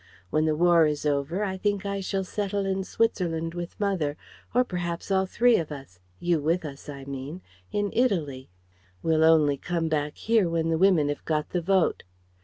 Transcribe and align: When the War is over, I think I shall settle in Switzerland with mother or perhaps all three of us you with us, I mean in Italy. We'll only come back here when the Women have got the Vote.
When 0.31 0.45
the 0.45 0.55
War 0.55 0.87
is 0.87 1.05
over, 1.05 1.43
I 1.43 1.57
think 1.57 1.85
I 1.85 1.99
shall 2.01 2.23
settle 2.23 2.65
in 2.65 2.83
Switzerland 2.83 3.53
with 3.53 3.79
mother 3.79 4.17
or 4.51 4.63
perhaps 4.63 5.11
all 5.11 5.27
three 5.27 5.57
of 5.57 5.71
us 5.71 5.99
you 6.19 6.41
with 6.41 6.65
us, 6.65 6.89
I 6.89 7.05
mean 7.05 7.43
in 7.71 7.91
Italy. 7.93 8.49
We'll 9.03 9.23
only 9.23 9.57
come 9.57 9.89
back 9.89 10.17
here 10.17 10.49
when 10.49 10.69
the 10.69 10.79
Women 10.79 11.07
have 11.09 11.23
got 11.23 11.51
the 11.51 11.61
Vote. 11.61 12.01